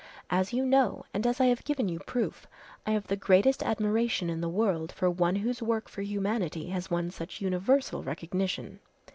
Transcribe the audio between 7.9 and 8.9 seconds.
recognition.